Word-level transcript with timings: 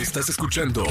Estás 0.00 0.28
escuchando 0.28 0.84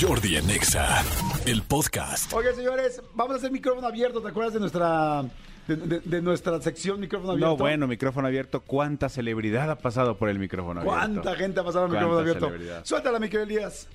Jordi 0.00 0.36
en 0.36 0.48
Exa, 0.50 1.02
el 1.46 1.62
podcast. 1.62 2.32
Oye, 2.32 2.54
señores, 2.54 3.02
vamos 3.14 3.34
a 3.34 3.36
hacer 3.38 3.50
micrófono 3.50 3.86
abierto. 3.86 4.20
¿Te 4.22 4.28
acuerdas 4.28 4.54
de 4.54 4.60
nuestra 4.60 5.22
de, 5.66 5.76
de- 5.76 6.00
de 6.00 6.22
nuestra 6.22 6.60
sección 6.60 7.00
micrófono 7.00 7.32
abierto? 7.32 7.50
No, 7.50 7.56
bueno, 7.56 7.86
micrófono 7.88 8.28
abierto. 8.28 8.60
¿Cuánta 8.60 9.08
celebridad 9.08 9.70
ha 9.70 9.76
pasado 9.78 10.16
por 10.16 10.28
el 10.28 10.38
micrófono 10.38 10.80
abierto? 10.80 10.98
¿Cuánta 10.98 11.34
gente 11.36 11.60
ha 11.60 11.64
pasado 11.64 11.86
el 11.86 11.90
micrófono 11.92 12.14
¿Cuánta 12.22 12.30
abierto? 12.30 12.46
celebridad? 12.50 12.84
Suéltala, 12.84 13.18
mi 13.18 13.28
querido 13.28 13.42
Elías. 13.44 13.88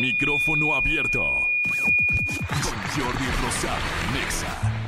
Micrófono 0.00 0.74
abierto. 0.74 1.20
Con 1.24 3.02
Jordi 3.02 3.24
Rosado, 3.42 3.82
Nexa. 4.12 4.83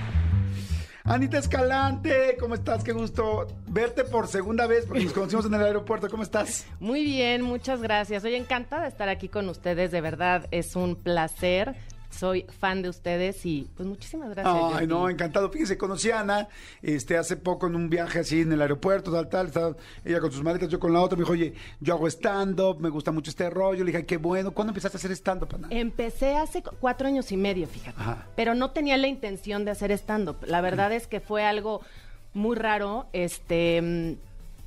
Anita 1.09 1.39
Escalante, 1.39 2.37
¿cómo 2.41 2.57
estás? 2.57 2.83
Qué 2.83 2.91
gusto 2.91 3.47
verte 3.69 4.03
por 4.03 4.27
segunda 4.27 4.67
vez 4.67 4.87
porque 4.87 5.05
nos 5.05 5.13
conocimos 5.13 5.47
en 5.47 5.55
el 5.55 5.63
aeropuerto. 5.63 6.11
¿Cómo 6.11 6.25
estás? 6.25 6.67
Muy 6.81 7.05
bien, 7.05 7.43
muchas 7.43 7.81
gracias. 7.81 8.25
Soy 8.25 8.35
encantada 8.35 8.83
de 8.83 8.89
estar 8.89 9.09
aquí 9.09 9.29
con 9.29 9.49
ustedes, 9.49 9.93
de 9.93 10.01
verdad, 10.01 10.49
es 10.51 10.75
un 10.75 10.97
placer. 10.97 11.77
Soy 12.11 12.47
fan 12.61 12.83
de 12.83 12.89
ustedes 12.89 13.45
y 13.45 13.69
pues 13.77 13.89
muchísimas 13.89 14.31
gracias. 14.31 14.55
Ay, 14.55 14.71
Jordi. 14.73 14.87
no, 14.87 15.09
encantado. 15.11 15.51
Fíjese, 15.51 15.77
conocí 15.77 16.11
a 16.11 16.21
Ana 16.21 16.49
este, 16.83 17.17
hace 17.19 17.37
poco 17.37 17.67
en 17.67 17.77
un 17.77 17.91
viaje 17.91 18.21
así 18.21 18.41
en 18.41 18.53
el 18.53 18.63
aeropuerto, 18.63 19.13
tal, 19.13 19.29
tal. 19.29 19.47
Estaba 19.49 19.77
ella 20.05 20.21
con 20.21 20.33
sus 20.33 20.43
maletas, 20.43 20.69
yo 20.69 20.79
con 20.81 20.93
la 20.93 21.01
otra. 21.01 21.17
Me 21.17 21.23
dijo, 21.23 21.33
oye, 21.33 21.53
yo 21.81 21.95
hago 21.95 22.07
stand-up, 22.09 22.81
me 22.81 22.89
gusta 22.89 23.13
mucho 23.13 23.31
este 23.31 23.51
rollo. 23.51 23.85
Le 23.85 23.93
dije, 23.93 24.07
qué 24.07 24.17
bueno. 24.17 24.53
¿Cuándo 24.53 24.71
empezaste 24.71 24.97
a 24.97 25.01
hacer 25.01 25.11
stand-up, 25.13 25.49
Ana? 25.55 25.69
Empecé 25.71 26.37
hace 26.37 26.63
cu- 26.63 26.77
cuatro 26.81 27.07
años 27.09 27.31
y 27.33 27.37
medio, 27.37 27.67
fíjate. 27.67 28.01
Ajá. 28.01 28.27
Pero 28.37 28.55
no 28.55 28.71
tenía 28.71 28.97
la 28.97 29.09
intención 29.09 29.65
de 29.65 29.73
hacer 29.73 29.91
stand-up. 29.93 30.37
La 30.47 30.61
verdad 30.61 30.93
es 30.93 31.07
que 31.07 31.21
fue 31.21 31.45
algo 31.45 31.81
muy 32.35 32.57
raro. 32.57 33.07
Este. 33.13 34.17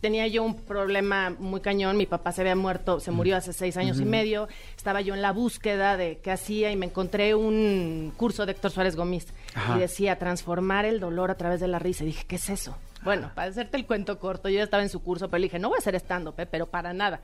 Tenía 0.01 0.27
yo 0.27 0.43
un 0.43 0.55
problema 0.55 1.35
muy 1.39 1.59
cañón, 1.59 1.97
mi 1.97 2.05
papá 2.05 2.31
se 2.31 2.41
había 2.41 2.55
muerto, 2.55 3.01
se 3.01 3.11
murió 3.11 3.35
hace 3.35 3.51
seis 3.51 3.75
años 3.75 3.99
y 3.99 4.05
medio, 4.05 4.47
estaba 4.77 5.01
yo 5.01 5.13
en 5.13 5.21
la 5.21 5.33
búsqueda 5.33 5.97
de 5.97 6.19
qué 6.23 6.31
hacía 6.31 6.71
y 6.71 6.77
me 6.77 6.85
encontré 6.85 7.35
un 7.35 8.13
curso 8.15 8.45
de 8.45 8.53
Héctor 8.53 8.71
Suárez 8.71 8.95
Gómez 8.95 9.27
Ajá. 9.53 9.75
y 9.75 9.79
decía 9.79 10.17
transformar 10.17 10.85
el 10.85 11.01
dolor 11.01 11.31
a 11.31 11.35
través 11.35 11.59
de 11.59 11.67
la 11.67 11.79
risa. 11.79 12.03
Y 12.03 12.07
dije, 12.07 12.23
¿qué 12.27 12.37
es 12.37 12.49
eso? 12.49 12.77
Bueno, 13.03 13.31
para 13.35 13.49
hacerte 13.49 13.75
el 13.75 13.85
cuento 13.85 14.19
corto, 14.19 14.47
yo 14.49 14.57
ya 14.57 14.63
estaba 14.63 14.83
en 14.83 14.89
su 14.89 15.01
curso, 15.01 15.29
pero 15.29 15.39
le 15.39 15.45
dije, 15.47 15.59
no 15.59 15.69
voy 15.69 15.77
a 15.77 15.79
hacer 15.79 15.95
stand-up, 15.95 16.35
¿eh? 16.37 16.45
pero 16.45 16.65
para 16.65 16.93
nada. 16.93 17.21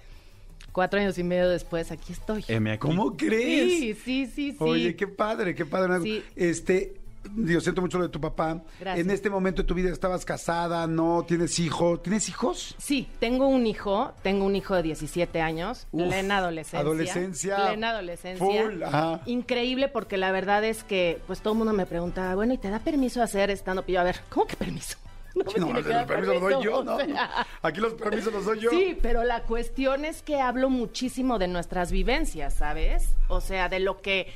Cuatro 0.71 0.99
años 0.99 1.17
y 1.17 1.23
medio 1.23 1.47
después, 1.47 1.91
aquí 1.91 2.11
estoy. 2.11 2.43
¿Cómo 2.79 3.15
crees? 3.15 3.71
Sí, 3.71 3.93
sí, 3.93 4.25
sí, 4.25 4.51
sí. 4.51 4.57
Oye, 4.59 4.95
qué 4.95 5.07
padre, 5.07 5.55
qué 5.55 5.65
padre. 5.65 6.01
Sí. 6.01 6.23
Este, 6.35 6.95
Dios, 7.31 7.63
siento 7.63 7.81
mucho 7.81 7.97
lo 7.97 8.03
de 8.05 8.09
tu 8.09 8.19
papá. 8.21 8.61
Gracias. 8.79 9.05
En 9.05 9.11
este 9.11 9.29
momento 9.29 9.61
de 9.61 9.67
tu 9.67 9.73
vida 9.73 9.89
estabas 9.91 10.25
casada, 10.25 10.87
no 10.87 11.23
tienes 11.27 11.57
hijo. 11.59 11.99
¿Tienes 11.99 12.29
hijos? 12.29 12.75
Sí, 12.77 13.07
tengo 13.19 13.47
un 13.47 13.65
hijo, 13.67 14.13
tengo 14.21 14.45
un 14.45 14.55
hijo 14.55 14.75
de 14.75 14.83
17 14.83 15.41
años, 15.41 15.87
Uf, 15.91 16.07
plena 16.07 16.37
adolescencia. 16.37 16.79
adolescencia. 16.79 17.55
Plena 17.67 17.89
adolescencia. 17.91 18.45
Full, 18.45 18.83
ajá. 18.83 19.21
Increíble 19.25 19.87
porque 19.87 20.17
la 20.17 20.31
verdad 20.31 20.63
es 20.63 20.83
que 20.83 21.19
pues 21.27 21.41
todo 21.41 21.53
el 21.53 21.57
mundo 21.59 21.73
me 21.73 21.85
preguntaba, 21.85 22.35
bueno, 22.35 22.53
¿y 22.53 22.57
te 22.57 22.69
da 22.69 22.79
permiso 22.79 23.21
hacer 23.21 23.49
stand 23.51 23.79
up? 23.79 23.85
Y 23.87 23.93
yo, 23.93 24.01
a 24.01 24.03
ver, 24.03 24.21
¿cómo 24.29 24.45
que 24.47 24.55
permiso? 24.55 24.97
No, 25.35 25.67
No, 25.73 25.81
dar 25.81 26.07
permisos 26.07 26.35
los 26.35 26.41
doy 26.43 26.63
yo, 26.63 26.71
permiso, 26.71 26.83
¿no? 26.85 26.95
o 26.95 26.99
sea. 27.05 27.47
Aquí 27.61 27.79
los 27.81 27.93
permisos 27.95 28.31
los 28.31 28.45
doy 28.45 28.59
yo. 28.61 28.69
Sí, 28.69 28.97
pero 29.01 29.25
la 29.25 29.41
cuestión 29.41 30.05
es 30.05 30.21
que 30.21 30.39
hablo 30.39 30.69
muchísimo 30.69 31.39
de 31.39 31.49
nuestras 31.49 31.91
vivencias, 31.91 32.53
¿sabes? 32.53 33.09
O 33.27 33.41
sea, 33.41 33.67
de 33.67 33.81
lo 33.81 33.99
que 34.01 34.27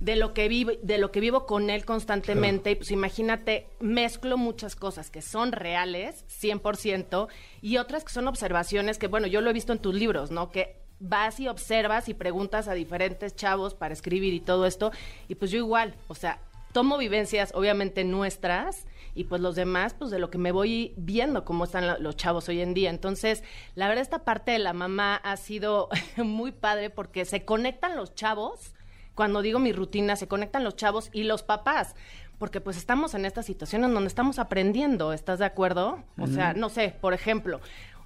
de 0.00 0.16
lo 0.16 0.34
que 0.34 0.48
vivo, 0.48 0.72
de 0.82 0.98
lo 0.98 1.10
que 1.10 1.20
vivo 1.20 1.46
con 1.46 1.70
él 1.70 1.84
constantemente 1.84 2.72
y 2.72 2.74
pues 2.74 2.90
imagínate, 2.90 3.68
mezclo 3.80 4.36
muchas 4.36 4.76
cosas 4.76 5.10
que 5.10 5.22
son 5.22 5.52
reales, 5.52 6.24
100%, 6.28 7.28
y 7.62 7.78
otras 7.78 8.04
que 8.04 8.12
son 8.12 8.28
observaciones 8.28 8.98
que 8.98 9.08
bueno, 9.08 9.26
yo 9.26 9.40
lo 9.40 9.50
he 9.50 9.54
visto 9.54 9.72
en 9.72 9.78
tus 9.78 9.94
libros, 9.94 10.30
¿no? 10.30 10.50
Que 10.50 10.76
vas 10.98 11.40
y 11.40 11.48
observas 11.48 12.08
y 12.08 12.14
preguntas 12.14 12.68
a 12.68 12.74
diferentes 12.74 13.36
chavos 13.36 13.74
para 13.74 13.94
escribir 13.94 14.34
y 14.34 14.40
todo 14.40 14.66
esto, 14.66 14.92
y 15.28 15.34
pues 15.36 15.50
yo 15.50 15.58
igual, 15.58 15.94
o 16.08 16.14
sea, 16.14 16.40
tomo 16.72 16.98
vivencias 16.98 17.52
obviamente 17.54 18.04
nuestras 18.04 18.86
y 19.14 19.24
pues 19.24 19.40
los 19.40 19.56
demás 19.56 19.94
pues 19.94 20.10
de 20.10 20.18
lo 20.18 20.28
que 20.28 20.36
me 20.36 20.52
voy 20.52 20.92
viendo 20.98 21.42
cómo 21.46 21.64
están 21.64 22.02
los 22.02 22.16
chavos 22.16 22.50
hoy 22.50 22.60
en 22.60 22.74
día. 22.74 22.90
Entonces, 22.90 23.42
la 23.74 23.88
verdad 23.88 24.02
esta 24.02 24.24
parte 24.24 24.50
de 24.50 24.58
la 24.58 24.74
mamá 24.74 25.16
ha 25.16 25.38
sido 25.38 25.88
muy 26.18 26.52
padre 26.52 26.90
porque 26.90 27.24
se 27.24 27.46
conectan 27.46 27.96
los 27.96 28.14
chavos, 28.14 28.74
cuando 29.16 29.42
digo 29.42 29.58
mi 29.58 29.72
rutina, 29.72 30.14
se 30.14 30.28
conectan 30.28 30.62
los 30.62 30.76
chavos 30.76 31.10
y 31.12 31.24
los 31.24 31.42
papás. 31.42 31.96
Porque 32.38 32.60
pues 32.60 32.76
estamos 32.76 33.14
en 33.14 33.24
esta 33.24 33.42
situación 33.42 33.82
en 33.82 33.94
donde 33.94 34.08
estamos 34.08 34.38
aprendiendo, 34.38 35.14
¿estás 35.14 35.38
de 35.38 35.46
acuerdo? 35.46 36.04
O 36.18 36.26
sea, 36.26 36.52
no 36.52 36.68
sé, 36.68 36.94
por 37.00 37.14
ejemplo, 37.14 37.62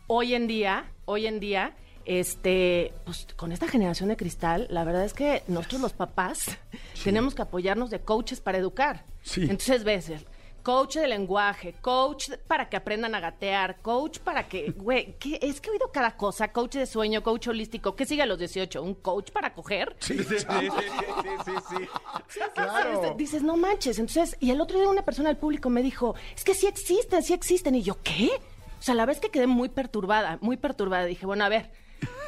hoy 0.06 0.34
en 0.34 0.46
día, 0.46 0.84
hoy 1.04 1.26
en 1.26 1.40
día, 1.40 1.74
este, 2.04 2.94
pues 3.04 3.26
con 3.34 3.50
esta 3.50 3.66
generación 3.66 4.08
de 4.08 4.16
cristal, 4.16 4.68
la 4.70 4.84
verdad 4.84 5.04
es 5.04 5.14
que 5.14 5.42
nosotros 5.48 5.80
los 5.80 5.92
papás 5.92 6.58
tenemos 7.02 7.34
que 7.34 7.42
apoyarnos 7.42 7.90
de 7.90 8.00
coaches 8.00 8.40
para 8.40 8.58
educar. 8.58 9.04
Sí. 9.22 9.42
Entonces 9.42 9.82
ves, 9.82 10.12
coach 10.62 10.96
de 10.96 11.08
lenguaje, 11.08 11.74
coach 11.80 12.30
para 12.46 12.68
que 12.68 12.76
aprendan 12.76 13.14
a 13.14 13.20
gatear, 13.20 13.80
coach 13.82 14.18
para 14.18 14.48
que, 14.48 14.70
güey, 14.76 15.16
¿qué? 15.18 15.38
es 15.42 15.60
que 15.60 15.68
he 15.68 15.72
oído 15.72 15.90
cada 15.92 16.16
cosa, 16.16 16.52
coach 16.52 16.74
de 16.76 16.86
sueño, 16.86 17.22
coach 17.22 17.48
holístico, 17.48 17.96
¿qué 17.96 18.04
sigue 18.06 18.22
a 18.22 18.26
los 18.26 18.38
18? 18.38 18.82
¿Un 18.82 18.94
coach 18.94 19.30
para 19.30 19.52
coger? 19.54 19.96
Sí, 20.00 20.18
Sí, 20.18 20.24
sí, 20.24 20.38
sí, 20.38 20.46
sí, 21.44 21.52
sí. 21.68 21.88
Sí, 22.28 22.40
Claro. 22.54 22.88
entonces, 22.90 23.16
dices, 23.16 23.42
no 23.42 23.56
manches. 23.56 23.98
Entonces, 23.98 24.36
y 24.40 24.50
el 24.50 24.60
otro 24.60 24.78
día 24.78 24.88
una 24.88 25.02
persona 25.04 25.28
del 25.28 25.36
público 25.38 25.70
me 25.70 25.82
dijo, 25.82 26.14
es 26.36 26.44
que 26.44 26.54
sí 26.54 26.66
existen, 26.66 27.22
sí 27.22 27.32
existen. 27.32 27.74
Y 27.74 27.82
yo, 27.82 27.96
¿qué? 28.02 28.30
O 28.78 28.82
sea, 28.82 28.94
la 28.94 29.06
vez 29.06 29.20
que 29.20 29.30
quedé 29.30 29.46
muy 29.46 29.68
perturbada, 29.68 30.38
muy 30.40 30.56
perturbada, 30.56 31.04
dije, 31.04 31.26
bueno, 31.26 31.44
a 31.44 31.48
ver, 31.48 31.70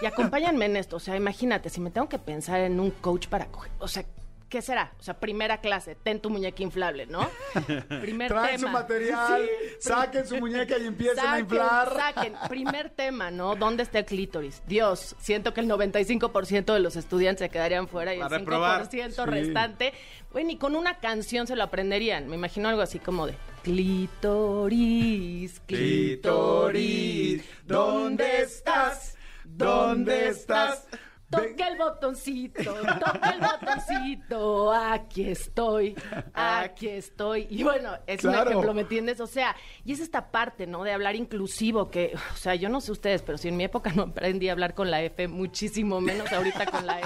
y 0.02 0.06
acompáñenme 0.06 0.66
en 0.66 0.76
esto. 0.76 0.96
O 0.96 1.00
sea, 1.00 1.16
imagínate, 1.16 1.70
si 1.70 1.80
me 1.80 1.90
tengo 1.90 2.08
que 2.08 2.18
pensar 2.18 2.60
en 2.60 2.78
un 2.80 2.90
coach 2.90 3.28
para 3.28 3.46
coger, 3.46 3.70
o 3.78 3.88
sea, 3.88 4.04
¿qué 4.52 4.60
será? 4.60 4.92
O 5.00 5.02
sea, 5.02 5.18
primera 5.18 5.62
clase, 5.62 5.94
ten 5.94 6.20
tu 6.20 6.28
muñeca 6.28 6.62
inflable, 6.62 7.06
¿no? 7.06 7.26
Primer 8.02 8.28
Traen 8.30 8.60
su 8.60 8.68
material, 8.68 9.48
Sí, 9.80 9.88
saquen 9.88 10.26
su 10.26 10.36
muñeca 10.36 10.76
y 10.76 10.86
empiecen 10.88 11.24
a 11.26 11.38
inflar. 11.40 11.90
Saquen. 11.96 12.34
Primer 12.50 12.90
tema, 12.90 13.30
¿no? 13.30 13.56
¿Dónde 13.56 13.82
está 13.82 14.00
el 14.00 14.04
clítoris? 14.04 14.62
Dios, 14.66 15.16
siento 15.18 15.54
que 15.54 15.62
el 15.62 15.68
95% 15.70 16.74
de 16.74 16.80
los 16.80 16.96
estudiantes 16.96 17.46
se 17.46 17.48
quedarían 17.48 17.88
fuera 17.88 18.12
y 18.12 18.18
el 18.18 18.24
A 18.24 18.28
reprobar. 18.28 18.90
5% 18.90 19.24
Sí. 19.24 19.30
restante. 19.30 19.94
Bueno, 20.32 20.50
y 20.50 20.56
con 20.58 20.76
una 20.76 20.98
canción 21.00 21.46
se 21.46 21.56
lo 21.56 21.62
aprenderían. 21.64 22.28
Me 22.28 22.36
imagino 22.36 22.68
algo 22.68 22.82
así 22.82 22.98
como 22.98 23.26
de 23.26 23.34
clítoris, 23.62 25.60
clítoris, 25.66 27.42
¿dónde 27.64 28.42
estás? 28.42 29.16
¿Dónde 29.44 30.28
estás? 30.28 30.86
Toca 31.32 31.68
el 31.68 31.78
botoncito, 31.78 32.62
toca 32.72 33.30
el 33.30 33.40
botoncito, 33.40 34.72
aquí 34.72 35.28
estoy, 35.30 35.96
aquí 36.34 36.88
estoy. 36.88 37.46
Y 37.50 37.62
bueno, 37.62 37.92
es 38.06 38.20
Claro. 38.20 38.42
un 38.42 38.48
ejemplo, 38.48 38.74
¿me 38.74 38.82
entiendes? 38.82 39.20
O 39.20 39.26
sea, 39.26 39.56
y 39.84 39.92
es 39.92 40.00
esta 40.00 40.30
parte, 40.30 40.66
¿no? 40.66 40.84
De 40.84 40.92
hablar 40.92 41.16
inclusivo, 41.16 41.90
que, 41.90 42.12
o 42.32 42.36
sea, 42.36 42.54
yo 42.54 42.68
no 42.68 42.80
sé 42.80 42.92
ustedes, 42.92 43.22
pero 43.22 43.38
si 43.38 43.48
en 43.48 43.56
mi 43.56 43.64
época 43.64 43.92
no 43.94 44.02
aprendí 44.02 44.48
a 44.48 44.52
hablar 44.52 44.74
con 44.74 44.90
la 44.90 45.02
F, 45.02 45.26
muchísimo 45.28 46.00
menos 46.00 46.30
ahorita 46.32 46.66
con 46.66 46.86
la 46.86 47.00
E. 47.00 47.02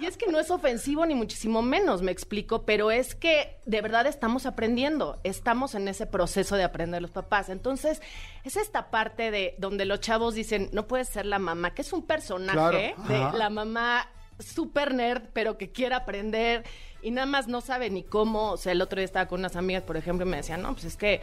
Y 0.00 0.06
es 0.06 0.16
que 0.16 0.30
no 0.32 0.40
es 0.40 0.50
ofensivo 0.50 1.04
ni 1.04 1.14
muchísimo 1.14 1.60
menos, 1.60 2.00
me 2.00 2.10
explico, 2.10 2.64
pero 2.64 2.90
es 2.90 3.14
que 3.14 3.58
de 3.66 3.82
verdad 3.82 4.06
estamos 4.06 4.46
aprendiendo, 4.46 5.20
estamos 5.24 5.74
en 5.74 5.88
ese 5.88 6.06
proceso 6.06 6.56
de 6.56 6.64
aprender 6.64 7.02
los 7.02 7.10
papás. 7.10 7.50
Entonces, 7.50 8.00
es 8.42 8.56
esta 8.56 8.90
parte 8.90 9.30
de 9.30 9.54
donde 9.58 9.84
los 9.84 10.00
chavos 10.00 10.34
dicen, 10.34 10.70
no 10.72 10.86
puedes 10.86 11.08
ser 11.08 11.26
la 11.26 11.38
mamá, 11.38 11.74
que 11.74 11.82
es 11.82 11.92
un 11.92 12.06
personaje 12.06 12.94
Claro, 13.06 13.32
de 13.32 13.38
la 13.38 13.50
mamá 13.50 14.08
super 14.38 14.94
nerd, 14.94 15.24
pero 15.34 15.58
que 15.58 15.70
quiere 15.70 15.94
aprender 15.94 16.64
y 17.02 17.10
nada 17.10 17.26
más 17.26 17.48
no 17.48 17.60
sabe 17.60 17.90
ni 17.90 18.02
cómo. 18.02 18.52
O 18.52 18.56
sea, 18.56 18.72
el 18.72 18.82
otro 18.82 18.96
día 18.96 19.04
estaba 19.04 19.26
con 19.26 19.40
unas 19.40 19.56
amigas, 19.56 19.82
por 19.82 19.96
ejemplo, 19.96 20.26
y 20.26 20.30
me 20.30 20.38
decían, 20.38 20.62
no, 20.62 20.72
pues 20.72 20.84
es 20.84 20.96
que 20.96 21.20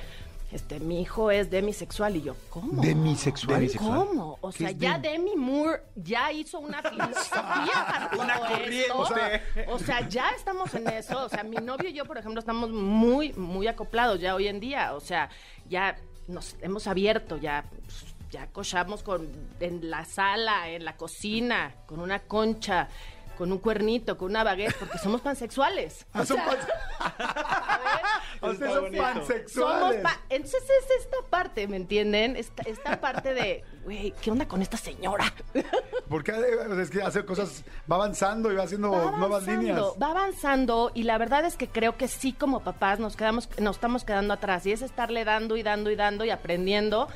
este, 0.51 0.79
mi 0.79 1.01
hijo 1.01 1.29
es 1.31 1.49
demisexual. 1.49 2.15
Y 2.15 2.21
yo, 2.23 2.35
¿cómo? 2.49 2.81
¿Demisexual? 2.81 3.55
Demisexual. 3.59 4.07
¿Cómo? 4.07 4.37
O 4.41 4.49
¿Qué 4.51 4.57
sea, 4.59 4.71
ya 4.71 4.97
dem- 4.97 5.01
Demi 5.01 5.35
Moore 5.35 5.81
ya 5.95 6.31
hizo 6.31 6.59
una 6.59 6.81
filosofía 6.81 7.85
para 7.87 8.09
todo 8.09 8.21
Una 8.21 8.39
corriente. 8.39 8.91
O 8.93 9.05
sea, 9.05 9.41
o 9.67 9.79
sea, 9.79 10.07
ya 10.07 10.29
estamos 10.31 10.73
en 10.75 10.87
eso. 10.89 11.25
O 11.25 11.29
sea, 11.29 11.43
mi 11.43 11.57
novio 11.57 11.89
y 11.89 11.93
yo, 11.93 12.05
por 12.05 12.17
ejemplo, 12.17 12.39
estamos 12.39 12.69
muy, 12.69 13.33
muy 13.33 13.67
acoplados 13.67 14.19
ya 14.19 14.35
hoy 14.35 14.47
en 14.47 14.59
día. 14.59 14.93
O 14.93 14.99
sea, 14.99 15.29
ya 15.69 15.97
nos 16.27 16.55
hemos 16.61 16.87
abierto, 16.87 17.37
ya, 17.37 17.63
pues, 17.69 18.05
ya 18.31 18.47
cochamos 18.47 19.03
con, 19.03 19.27
en 19.59 19.89
la 19.89 20.03
sala, 20.05 20.69
en 20.69 20.83
la 20.85 20.97
cocina, 20.97 21.73
con 21.85 21.99
una 22.01 22.19
concha, 22.19 22.89
con 23.37 23.51
un 23.51 23.59
cuernito, 23.59 24.17
con 24.17 24.31
una 24.31 24.43
baguette, 24.43 24.75
porque 24.77 24.97
somos 24.97 25.21
pansexuales. 25.21 26.05
Ah, 26.13 26.25
sea, 26.25 26.43
pan- 26.45 26.57
a 26.99 27.77
ver, 27.77 28.01
Ustedes 28.41 28.71
son 28.73 28.83
bonito. 28.83 29.03
somos 29.03 29.17
pansexuales. 29.27 30.01
pa- 30.01 30.19
Entonces 30.29 30.63
es 30.63 31.03
esta 31.05 31.17
parte, 31.29 31.67
¿me 31.67 31.77
entienden? 31.77 32.35
Esta, 32.35 32.63
esta 32.63 32.99
parte 32.99 33.33
de, 33.33 33.63
güey, 33.83 34.13
¿qué 34.21 34.31
onda 34.31 34.47
con 34.47 34.61
esta 34.61 34.77
señora? 34.77 35.33
Porque 36.09 36.31
eh, 36.31 36.81
es 36.81 36.89
que 36.89 37.01
hace 37.01 37.25
cosas, 37.25 37.63
va 37.91 37.95
avanzando 37.95 38.51
y 38.51 38.55
va 38.55 38.63
haciendo 38.63 38.91
Va 38.91 39.11
nuevas 39.17 39.43
avanzando, 39.43 39.61
líneas. 39.61 39.81
Va 40.01 40.11
avanzando 40.11 40.91
y 40.93 41.03
la 41.03 41.17
verdad 41.17 41.45
es 41.45 41.55
que 41.57 41.67
creo 41.67 41.97
que 41.97 42.07
sí 42.07 42.33
como 42.33 42.61
papás 42.61 42.99
nos 42.99 43.15
quedamos, 43.15 43.49
nos 43.59 43.75
estamos 43.77 44.03
quedando 44.03 44.33
atrás 44.33 44.65
y 44.65 44.71
es 44.71 44.81
estarle 44.81 45.25
dando 45.25 45.57
y 45.57 45.63
dando 45.63 45.91
y 45.91 45.95
dando 45.95 46.23
y 46.25 46.29
aprendiendo 46.29 47.07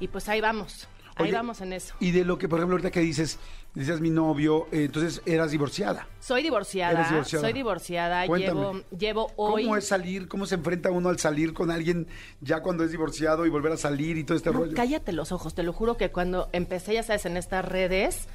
y 0.00 0.08
pues 0.08 0.28
ahí 0.28 0.40
vamos. 0.40 0.88
Ahí 1.16 1.30
vamos 1.30 1.60
en 1.60 1.72
eso. 1.72 1.94
Y 2.00 2.10
de 2.10 2.24
lo 2.24 2.38
que, 2.38 2.48
por 2.48 2.58
ejemplo, 2.58 2.74
ahorita 2.74 2.90
que 2.90 3.00
dices, 3.00 3.38
dices 3.74 4.00
mi 4.00 4.10
novio, 4.10 4.66
eh, 4.72 4.84
entonces 4.84 5.22
eras 5.26 5.50
divorciada. 5.50 6.06
Soy 6.20 6.42
divorciada, 6.42 7.24
soy 7.24 7.52
divorciada, 7.52 8.26
Cuéntame. 8.26 8.60
llevo, 8.60 8.80
llevo 8.98 9.32
hoy... 9.36 9.64
¿Cómo 9.64 9.76
es 9.76 9.86
salir? 9.86 10.28
¿Cómo 10.28 10.46
se 10.46 10.54
enfrenta 10.54 10.90
uno 10.90 11.08
al 11.10 11.18
salir 11.18 11.52
con 11.52 11.70
alguien 11.70 12.06
ya 12.40 12.60
cuando 12.62 12.84
es 12.84 12.90
divorciado 12.90 13.44
y 13.46 13.50
volver 13.50 13.72
a 13.72 13.76
salir 13.76 14.16
y 14.16 14.24
todo 14.24 14.36
este 14.36 14.50
No, 14.50 14.60
rollo? 14.60 14.74
cállate 14.74 15.12
los 15.12 15.32
ojos, 15.32 15.54
te 15.54 15.62
lo 15.62 15.72
juro 15.72 15.96
que 15.96 16.10
cuando 16.10 16.48
empecé, 16.52 16.94
ya 16.94 17.02
sabes, 17.02 17.26
en 17.26 17.36
estas 17.36 17.64
redes, 17.64 18.26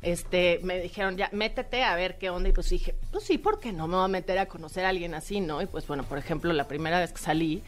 este, 0.00 0.58
me 0.64 0.80
dijeron, 0.80 1.16
ya, 1.16 1.28
métete 1.32 1.84
a 1.84 1.94
ver 1.94 2.18
qué 2.18 2.30
onda. 2.30 2.48
Y 2.48 2.52
pues 2.52 2.68
dije, 2.70 2.94
pues 3.12 3.24
sí, 3.24 3.38
¿por 3.38 3.60
qué 3.60 3.72
no 3.72 3.86
me 3.86 3.96
voy 3.96 4.04
a 4.04 4.08
meter 4.08 4.38
a 4.38 4.46
conocer 4.46 4.84
a 4.84 4.88
alguien 4.88 5.14
así, 5.14 5.40
no? 5.40 5.62
Y 5.62 5.66
pues 5.66 5.86
bueno, 5.86 6.02
por 6.04 6.18
ejemplo, 6.18 6.52
la 6.52 6.66
primera 6.66 6.98
vez 6.98 7.12
que 7.12 7.18
salí, 7.20 7.62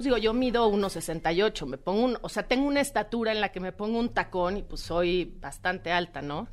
pues 0.00 0.06
digo, 0.06 0.16
yo 0.16 0.32
mido 0.32 0.66
1,68, 0.72 1.66
me 1.66 1.76
pongo 1.76 2.04
un, 2.06 2.18
o 2.22 2.30
sea, 2.30 2.44
tengo 2.48 2.66
una 2.66 2.80
estatura 2.80 3.32
en 3.32 3.40
la 3.42 3.52
que 3.52 3.60
me 3.60 3.70
pongo 3.70 3.98
un 3.98 4.08
tacón 4.08 4.56
y 4.56 4.62
pues 4.62 4.80
soy 4.80 5.36
bastante 5.42 5.92
alta, 5.92 6.22
¿no? 6.22 6.48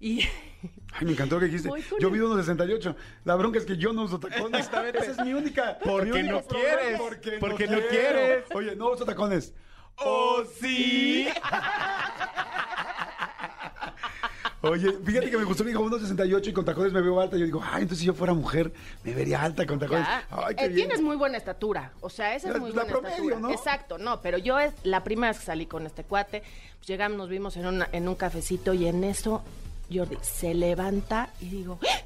Y 0.00 0.20
Ay, 0.94 1.04
me 1.04 1.12
encantó 1.12 1.34
lo 1.34 1.40
que 1.40 1.46
dijiste. 1.48 1.68
Yo 2.00 2.10
mido 2.10 2.24
unos 2.24 2.38
68. 2.46 2.96
La 3.24 3.34
bronca 3.34 3.58
es 3.58 3.66
que 3.66 3.76
yo 3.76 3.92
no 3.92 4.04
uso 4.04 4.18
tacones. 4.18 4.66
Esa 4.94 5.10
es 5.10 5.18
mi 5.18 5.34
única. 5.34 5.78
Porque 5.84 6.10
mi 6.10 6.20
único 6.20 6.36
no 6.36 6.42
problema, 6.44 6.76
quieres, 6.78 6.98
Porque, 6.98 7.30
porque 7.38 7.66
no, 7.66 7.72
no 7.72 7.78
quiero. 7.80 8.18
quieres. 8.18 8.44
Oye, 8.54 8.76
no 8.76 8.90
uso 8.92 9.04
tacones. 9.04 9.52
¡Oh, 9.96 10.42
sí! 10.58 11.28
Oye, 14.70 14.92
fíjate 15.04 15.30
que 15.30 15.36
me 15.38 15.44
gustó, 15.44 15.64
me 15.64 15.70
dijo 15.70 15.84
1.68 15.84 16.48
y 16.48 16.52
con 16.52 16.64
tacones 16.64 16.92
me 16.92 17.00
veo 17.00 17.20
alta. 17.20 17.36
Yo 17.36 17.44
digo, 17.44 17.62
ay, 17.64 17.82
entonces 17.82 17.98
si 18.00 18.06
yo 18.06 18.14
fuera 18.14 18.34
mujer, 18.34 18.72
me 19.04 19.14
vería 19.14 19.42
alta 19.42 19.66
con 19.66 19.78
tacones. 19.78 20.06
Ay, 20.30 20.54
qué 20.56 20.64
Eh, 20.64 20.68
bien. 20.68 20.88
Tienes 20.88 21.02
muy 21.02 21.16
buena 21.16 21.36
estatura. 21.38 21.92
O 22.00 22.08
sea, 22.10 22.34
esa 22.34 22.50
es 22.50 22.58
muy 22.58 22.70
la 22.70 22.82
buena 22.82 22.90
promedio, 22.90 23.14
estatura. 23.16 23.38
¿no? 23.40 23.50
Exacto, 23.50 23.98
no, 23.98 24.20
pero 24.20 24.38
yo 24.38 24.58
es 24.58 24.72
la 24.84 25.02
primera 25.04 25.28
vez 25.32 25.38
que 25.40 25.46
salí 25.46 25.66
con 25.66 25.86
este 25.86 26.04
cuate. 26.04 26.42
Pues 26.78 26.88
llegamos, 26.88 27.18
nos 27.18 27.28
vimos 27.28 27.56
en, 27.56 27.66
una- 27.66 27.88
en 27.92 28.08
un 28.08 28.14
cafecito 28.14 28.74
y 28.74 28.86
en 28.86 29.04
eso 29.04 29.42
Jordi 29.92 30.16
se 30.22 30.52
levanta 30.54 31.30
y 31.40 31.48
digo, 31.48 31.78
¡Ah! 31.82 32.02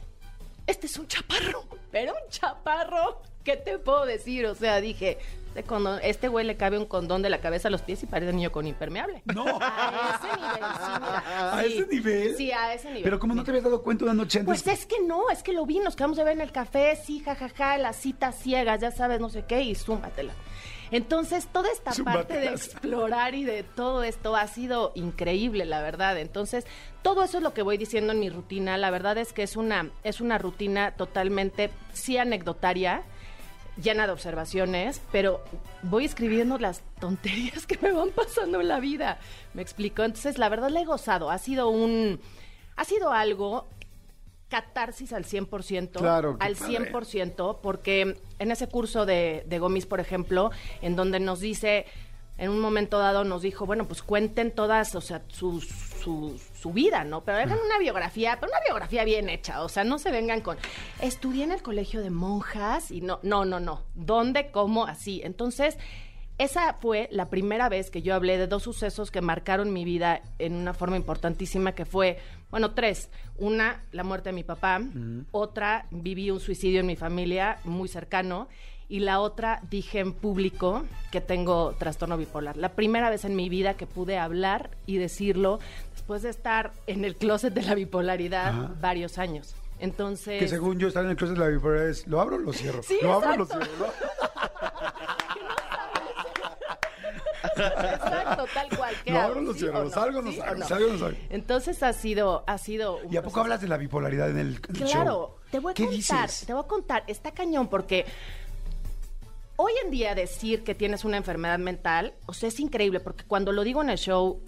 este 0.66 0.86
es 0.86 0.96
un 0.98 1.06
chaparro, 1.08 1.64
pero 1.90 2.12
un 2.12 2.30
chaparro. 2.30 3.22
¿Qué 3.44 3.56
te 3.56 3.78
puedo 3.78 4.04
decir? 4.04 4.44
O 4.46 4.54
sea, 4.54 4.80
dije, 4.82 5.18
este, 5.48 5.64
condón- 5.64 5.98
este 6.02 6.28
güey 6.28 6.44
le 6.44 6.56
cabe 6.58 6.76
un 6.76 6.84
condón 6.84 7.22
de 7.22 7.30
la 7.30 7.40
cabeza 7.40 7.68
a 7.68 7.70
los 7.70 7.80
pies 7.80 8.02
y 8.02 8.06
parece 8.06 8.34
niño 8.34 8.52
con 8.52 8.66
impermeable. 8.66 9.22
No. 9.24 9.46
A 9.60 10.14
ese 10.20 10.36
nivel, 10.36 10.70
sí, 10.76 10.90
mira. 11.00 11.52
¿A 11.54 11.62
Sí. 11.62 11.72
ese 11.78 11.86
nivel? 11.86 12.36
Sí, 12.36 12.52
a 12.52 12.74
ese 12.74 12.88
nivel. 12.88 13.02
Pero 13.02 13.18
como 13.18 13.34
no 13.34 13.42
te 13.42 13.50
habías 13.50 13.64
dado 13.64 13.82
cuenta 13.82 14.04
una 14.04 14.12
noche 14.14 14.40
antes. 14.40 14.62
Pues 14.62 14.78
es 14.78 14.84
que 14.84 15.00
no, 15.00 15.30
es 15.30 15.42
que 15.42 15.54
lo 15.54 15.64
vi, 15.64 15.78
nos 15.78 15.96
quedamos 15.96 16.18
a 16.18 16.24
ver 16.24 16.34
en 16.34 16.42
el 16.42 16.52
café, 16.52 16.96
sí, 17.02 17.20
jajaja, 17.20 17.78
las 17.78 17.96
citas 17.96 18.36
ciegas, 18.38 18.80
ya 18.80 18.90
sabes, 18.90 19.18
no 19.20 19.30
sé 19.30 19.44
qué, 19.46 19.62
y 19.62 19.74
súmatela. 19.74 20.34
Entonces, 20.90 21.46
toda 21.46 21.70
esta 21.70 21.92
parte 22.04 22.38
de 22.38 22.48
explorar 22.48 23.34
y 23.34 23.44
de 23.44 23.62
todo 23.62 24.02
esto 24.02 24.34
ha 24.34 24.46
sido 24.48 24.92
increíble, 24.94 25.64
la 25.64 25.82
verdad. 25.82 26.18
Entonces, 26.18 26.66
todo 27.02 27.22
eso 27.22 27.38
es 27.38 27.42
lo 27.42 27.54
que 27.54 27.62
voy 27.62 27.76
diciendo 27.76 28.12
en 28.12 28.20
mi 28.20 28.28
rutina. 28.28 28.76
La 28.76 28.90
verdad 28.90 29.16
es 29.18 29.32
que 29.32 29.42
es 29.42 29.56
una, 29.56 29.90
es 30.02 30.20
una 30.20 30.38
rutina 30.38 30.92
totalmente, 30.92 31.70
sí, 31.92 32.18
anecdotaria, 32.18 33.02
llena 33.80 34.06
de 34.06 34.12
observaciones, 34.12 35.00
pero 35.12 35.42
voy 35.82 36.04
escribiendo 36.04 36.58
las 36.58 36.82
tonterías 36.98 37.66
que 37.68 37.78
me 37.80 37.92
van 37.92 38.10
pasando 38.10 38.60
en 38.60 38.68
la 38.68 38.80
vida. 38.80 39.18
¿Me 39.54 39.62
explico? 39.62 40.02
Entonces, 40.02 40.38
la 40.38 40.48
verdad 40.48 40.70
la 40.70 40.80
he 40.80 40.84
gozado. 40.84 41.30
Ha 41.30 41.38
sido 41.38 41.68
un... 41.68 42.20
Ha 42.76 42.84
sido 42.84 43.12
algo 43.12 43.68
catarsis 44.50 45.14
al 45.14 45.24
100%, 45.24 45.92
Claro, 45.92 46.36
al 46.40 46.56
padre. 46.56 46.92
100%, 46.92 47.58
porque 47.62 48.20
en 48.38 48.50
ese 48.50 48.68
curso 48.68 49.06
de, 49.06 49.44
de 49.46 49.58
Gomis, 49.58 49.86
por 49.86 50.00
ejemplo, 50.00 50.50
en 50.82 50.96
donde 50.96 51.20
nos 51.20 51.40
dice, 51.40 51.86
en 52.36 52.50
un 52.50 52.60
momento 52.60 52.98
dado 52.98 53.24
nos 53.24 53.42
dijo, 53.42 53.64
bueno, 53.64 53.86
pues 53.86 54.02
cuenten 54.02 54.50
todas, 54.50 54.94
o 54.94 55.00
sea, 55.00 55.22
su, 55.28 55.60
su, 55.60 56.38
su 56.58 56.72
vida, 56.72 57.04
¿no? 57.04 57.22
Pero 57.22 57.38
hagan 57.38 57.58
una 57.64 57.78
biografía, 57.78 58.38
pero 58.40 58.50
una 58.50 58.60
biografía 58.60 59.04
bien 59.04 59.28
hecha, 59.28 59.62
o 59.62 59.68
sea, 59.68 59.84
no 59.84 59.98
se 59.98 60.10
vengan 60.10 60.40
con, 60.40 60.58
estudié 61.00 61.44
en 61.44 61.52
el 61.52 61.62
colegio 61.62 62.02
de 62.02 62.10
monjas 62.10 62.90
y 62.90 63.02
no, 63.02 63.20
no, 63.22 63.44
no, 63.44 63.60
no, 63.60 63.84
¿dónde, 63.94 64.50
cómo, 64.50 64.86
así? 64.86 65.22
Entonces... 65.24 65.78
Esa 66.40 66.72
fue 66.72 67.06
la 67.12 67.28
primera 67.28 67.68
vez 67.68 67.90
que 67.90 68.00
yo 68.00 68.14
hablé 68.14 68.38
de 68.38 68.46
dos 68.46 68.62
sucesos 68.62 69.10
que 69.10 69.20
marcaron 69.20 69.74
mi 69.74 69.84
vida 69.84 70.22
en 70.38 70.54
una 70.54 70.72
forma 70.72 70.96
importantísima, 70.96 71.72
que 71.72 71.84
fue, 71.84 72.18
bueno, 72.50 72.70
tres. 72.70 73.10
Una, 73.36 73.82
la 73.92 74.04
muerte 74.04 74.30
de 74.30 74.32
mi 74.32 74.42
papá. 74.42 74.80
Otra, 75.32 75.84
viví 75.90 76.30
un 76.30 76.40
suicidio 76.40 76.80
en 76.80 76.86
mi 76.86 76.96
familia 76.96 77.58
muy 77.64 77.88
cercano. 77.88 78.48
Y 78.88 79.00
la 79.00 79.20
otra, 79.20 79.60
dije 79.68 79.98
en 79.98 80.14
público 80.14 80.84
que 81.12 81.20
tengo 81.20 81.74
trastorno 81.78 82.16
bipolar. 82.16 82.56
La 82.56 82.70
primera 82.70 83.10
vez 83.10 83.26
en 83.26 83.36
mi 83.36 83.50
vida 83.50 83.74
que 83.74 83.86
pude 83.86 84.16
hablar 84.16 84.70
y 84.86 84.96
decirlo 84.96 85.58
después 85.92 86.22
de 86.22 86.30
estar 86.30 86.72
en 86.86 87.04
el 87.04 87.16
closet 87.16 87.52
de 87.52 87.64
la 87.64 87.74
bipolaridad 87.74 88.70
varios 88.80 89.18
años. 89.18 89.54
Entonces... 89.78 90.38
Que 90.38 90.48
según 90.48 90.78
yo 90.78 90.88
estar 90.88 91.04
en 91.04 91.10
el 91.10 91.16
closet 91.16 91.36
de 91.36 91.44
la 91.44 91.48
bipolaridad 91.48 91.90
es, 91.90 92.06
¿lo 92.06 92.18
abro 92.18 92.36
o 92.36 92.38
lo 92.38 92.54
cierro? 92.54 92.82
Sí, 92.82 92.96
¿Lo 93.02 93.12
abro 93.12 93.34
o 93.34 93.36
lo 93.36 93.44
cierro? 93.44 93.66
¿no? 93.78 94.29
Exacto, 97.60 98.44
tal 98.54 98.68
cual. 98.76 98.94
¿Qué 99.04 99.10
¿Lo 99.12 99.18
hago? 99.18 99.28
abro 99.28 99.40
o 99.40 99.44
lo 99.44 99.54
¿Sí 99.54 99.64
no 99.64 99.70
¿Sí 99.70 99.72
salgo? 99.74 99.90
¿Salgo 99.90 100.18
o 100.18 100.92
no 100.92 100.98
salgo? 100.98 101.18
Entonces 101.30 101.82
ha 101.82 101.92
sido, 101.92 102.44
ha 102.46 102.58
sido. 102.58 102.96
un 102.98 103.12
¿Y 103.12 103.16
a 103.16 103.20
poco 103.22 103.34
proceso. 103.34 103.40
hablas 103.40 103.60
de 103.60 103.68
la 103.68 103.76
bipolaridad 103.76 104.30
en 104.30 104.38
el, 104.38 104.48
el 104.68 104.76
show? 104.76 104.86
Claro, 104.90 105.36
te 105.50 105.58
voy 105.58 105.72
a 105.72 105.74
¿Qué 105.74 105.84
contar, 105.86 106.26
dices? 106.28 106.46
te 106.46 106.52
voy 106.52 106.62
a 106.64 106.66
contar, 106.66 107.04
está 107.06 107.30
cañón 107.32 107.68
porque 107.68 108.06
hoy 109.56 109.72
en 109.84 109.90
día 109.90 110.14
decir 110.14 110.64
que 110.64 110.74
tienes 110.74 111.04
una 111.04 111.16
enfermedad 111.16 111.58
mental, 111.58 112.14
o 112.26 112.32
sea, 112.32 112.48
es 112.48 112.58
increíble 112.60 113.00
porque 113.00 113.24
cuando 113.24 113.52
lo 113.52 113.62
digo 113.64 113.82
en 113.82 113.90
el 113.90 113.98
show, 113.98 114.40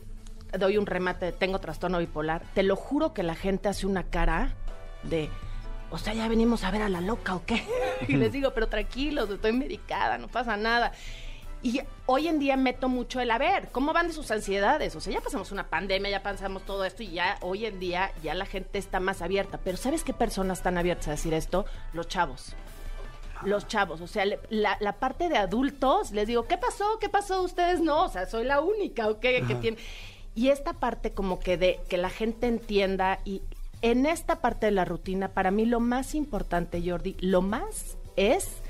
doy 0.59 0.79
un 0.79 0.87
remate, 0.87 1.33
tengo 1.33 1.59
trastorno 1.59 1.99
bipolar, 1.99 2.43
te 2.55 2.63
lo 2.63 2.77
juro 2.77 3.13
que 3.15 3.23
la 3.23 3.35
gente 3.35 3.69
hace 3.69 3.87
una 3.87 4.05
cara 4.05 4.55
de, 5.03 5.29
o 5.91 5.99
sea, 5.99 6.15
ya 6.15 6.29
venimos 6.29 6.65
a 6.65 6.71
ver 6.71 6.83
a 6.83 6.89
la 6.89 7.01
loca 7.01 7.35
o 7.35 7.45
qué. 7.45 7.63
y 8.09 8.17
les 8.17 8.33
digo, 8.33 8.53
pero 8.55 8.69
tranquilos, 8.69 9.29
estoy 9.31 9.53
medicada, 9.53 10.17
no 10.19 10.29
pasa 10.29 10.57
nada. 10.57 10.93
Y 11.63 11.81
hoy 12.07 12.27
en 12.27 12.41
día 12.41 12.57
meto 12.57 12.89
mucho 12.89 13.21
el 13.21 13.31
a 13.31 13.39
ver, 13.39 13.69
¿cómo 13.71 13.93
van 13.93 14.09
de 14.09 14.13
sus 14.13 14.31
ansiedades? 14.33 14.97
O 14.97 15.01
sea, 15.01 15.13
ya 15.13 15.21
pasamos 15.21 15.53
una 15.53 15.69
pandemia, 15.69 16.11
ya 16.11 16.23
pasamos 16.23 16.65
todo 16.65 16.85
esto 16.85 17.05
y 17.05 17.13
ya 17.13 17.39
hoy 17.41 17.67
en 17.67 17.79
día 17.79 18.11
ya 18.23 18.35
la 18.35 18.47
gente 18.47 18.79
está 18.79 18.99
más 18.99 19.23
abierta. 19.23 19.61
Pero 19.63 19.77
¿sabes 19.77 20.03
qué 20.03 20.13
personas 20.13 20.59
están 20.59 20.77
abiertas 20.77 21.09
a 21.09 21.11
decir 21.13 21.35
esto? 21.35 21.65
Los 21.93 22.09
chavos. 22.09 22.55
Los 23.45 23.67
chavos, 23.67 24.01
o 24.01 24.07
sea, 24.07 24.25
la, 24.51 24.77
la 24.79 24.93
parte 24.95 25.29
de 25.29 25.37
adultos, 25.37 26.13
les 26.13 26.29
digo, 26.29 26.47
¿qué 26.47 26.57
pasó? 26.57 26.99
¿Qué 27.01 27.09
pasó? 27.09 27.43
Ustedes 27.43 27.81
no, 27.81 28.05
o 28.05 28.09
sea, 28.09 28.27
soy 28.27 28.45
la 28.45 28.61
única, 28.61 29.09
¿ok? 29.09 29.21
Que 29.21 29.57
tiene... 29.61 29.79
Y 30.35 30.49
esta 30.49 30.75
parte 30.75 31.13
como 31.13 31.41
que 31.41 31.57
de 31.57 31.81
que 31.89 31.97
la 31.97 32.09
gente 32.09 32.47
entienda 32.47 33.19
y 33.25 33.43
en 33.83 34.07
esta 34.07 34.41
parte 34.41 34.67
de 34.67 34.73
la 34.73 34.85
rutina, 34.85 35.29
para 35.29 35.51
mí 35.51 35.67
lo 35.67 35.81
más 35.81 36.15
importante, 36.15 36.83
Jordi, 36.89 37.17
lo 37.21 37.43
más 37.43 37.99
es 38.17 38.62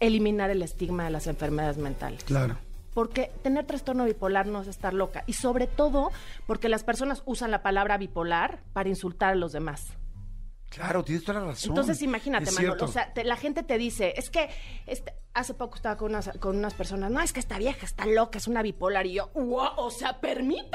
eliminar 0.00 0.50
el 0.50 0.62
estigma 0.62 1.04
de 1.04 1.10
las 1.10 1.26
enfermedades 1.26 1.76
mentales. 1.76 2.24
Claro. 2.24 2.56
Porque 2.94 3.30
tener 3.42 3.66
trastorno 3.66 4.04
bipolar 4.04 4.46
no 4.46 4.62
es 4.62 4.68
estar 4.68 4.92
loca. 4.94 5.22
Y 5.26 5.34
sobre 5.34 5.66
todo 5.68 6.10
porque 6.46 6.68
las 6.68 6.82
personas 6.82 7.22
usan 7.24 7.50
la 7.52 7.62
palabra 7.62 7.96
bipolar 7.98 8.60
para 8.72 8.88
insultar 8.88 9.30
a 9.32 9.34
los 9.36 9.52
demás. 9.52 9.86
Claro, 10.70 11.02
tienes 11.04 11.24
toda 11.24 11.40
la 11.40 11.46
razón. 11.46 11.70
Entonces 11.70 12.00
imagínate, 12.02 12.50
Manolo, 12.52 12.84
o 12.84 12.88
sea, 12.88 13.12
te- 13.12 13.24
la 13.24 13.36
gente 13.36 13.62
te 13.64 13.76
dice, 13.76 14.14
es 14.16 14.30
que 14.30 14.48
este, 14.86 15.12
hace 15.34 15.52
poco 15.54 15.74
estaba 15.74 15.96
con 15.96 16.10
unas, 16.12 16.30
con 16.38 16.56
unas 16.56 16.74
personas, 16.74 17.10
no, 17.10 17.20
es 17.20 17.32
que 17.32 17.40
esta 17.40 17.58
vieja 17.58 17.84
está 17.84 18.06
loca, 18.06 18.38
es 18.38 18.46
una 18.46 18.62
bipolar, 18.62 19.04
y 19.06 19.14
yo, 19.14 19.30
"Guau, 19.34 19.72
o 19.76 19.90
sea, 19.90 20.20
permíteme, 20.20 20.70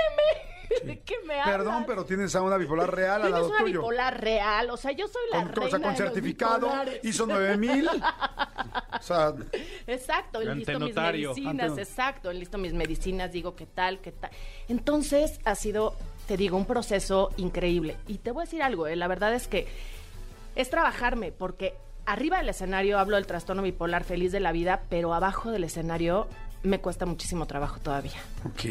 ¿de 0.85 0.99
qué 1.01 1.15
me 1.25 1.39
hablas? 1.39 1.57
Perdón, 1.57 1.83
pero 1.87 2.05
tienes 2.05 2.35
a 2.35 2.41
una 2.41 2.57
bipolar 2.57 2.93
real 2.93 3.15
al 3.15 3.21
Tienes 3.23 3.33
lado 3.33 3.47
una 3.49 3.57
tuyo. 3.59 3.79
bipolar 3.81 4.21
real, 4.21 4.69
o 4.69 4.77
sea, 4.77 4.91
yo 4.91 5.07
soy 5.07 5.21
la 5.31 5.37
Con, 5.39 5.47
reina 5.53 5.65
o 5.65 5.69
sea, 5.69 5.79
con 5.79 5.91
de 5.91 5.97
certificado, 5.97 6.69
hizo 7.03 7.25
9000. 7.27 7.89
O 8.97 9.01
sea, 9.03 9.33
Exacto, 9.87 10.39
Ante 10.39 10.55
listo 10.55 10.79
mis 10.79 10.95
medicinas, 10.95 11.69
Ante- 11.71 11.81
exacto, 11.81 12.33
listo 12.33 12.57
mis 12.57 12.73
medicinas, 12.73 13.31
digo 13.31 13.55
qué 13.55 13.65
tal, 13.65 13.99
qué 13.99 14.11
tal. 14.11 14.31
Entonces 14.67 15.39
ha 15.45 15.55
sido, 15.55 15.93
te 16.27 16.37
digo, 16.37 16.57
un 16.57 16.65
proceso 16.65 17.31
increíble. 17.37 17.97
Y 18.07 18.17
te 18.19 18.31
voy 18.31 18.41
a 18.41 18.45
decir 18.45 18.63
algo, 18.63 18.87
eh, 18.87 18.95
la 18.95 19.07
verdad 19.07 19.33
es 19.33 19.47
que 19.47 19.67
es 20.55 20.69
trabajarme, 20.69 21.31
porque 21.31 21.75
arriba 22.05 22.37
del 22.37 22.49
escenario 22.49 22.97
hablo 22.99 23.15
del 23.17 23.27
trastorno 23.27 23.61
bipolar 23.61 24.03
feliz 24.03 24.31
de 24.31 24.39
la 24.39 24.51
vida, 24.51 24.83
pero 24.89 25.13
abajo 25.13 25.51
del 25.51 25.65
escenario 25.65 26.27
me 26.65 26.79
cuesta 26.79 27.05
muchísimo 27.05 27.45
trabajo 27.45 27.79
todavía. 27.79 28.19
ok. 28.43 28.61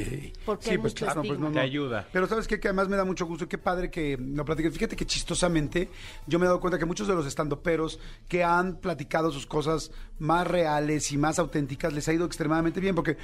Porque 0.44 0.70
sí, 0.70 0.78
pues 0.78 0.94
claro, 0.94 1.22
pues 1.22 1.38
no, 1.38 1.48
no. 1.48 1.52
Te 1.52 1.60
ayuda. 1.60 2.06
Pero 2.12 2.26
sabes 2.26 2.46
qué? 2.46 2.60
que 2.60 2.68
además 2.68 2.88
me 2.88 2.96
da 2.96 3.04
mucho 3.04 3.26
gusto, 3.26 3.48
qué 3.48 3.58
padre 3.58 3.90
que 3.90 4.16
lo 4.18 4.44
platiques. 4.44 4.72
Fíjate 4.72 4.96
que 4.96 5.06
chistosamente 5.06 5.88
yo 6.26 6.38
me 6.38 6.44
he 6.44 6.48
dado 6.48 6.60
cuenta 6.60 6.78
que 6.78 6.84
muchos 6.84 7.08
de 7.08 7.14
los 7.14 7.26
estandoperos 7.26 7.98
que 8.28 8.42
han 8.44 8.76
platicado 8.76 9.30
sus 9.30 9.46
cosas 9.46 9.90
más 10.18 10.46
reales 10.46 11.12
y 11.12 11.18
más 11.18 11.38
auténticas 11.38 11.92
les 11.92 12.08
ha 12.08 12.12
ido 12.12 12.24
extremadamente 12.26 12.80
bien 12.80 12.94
porque 12.94 13.16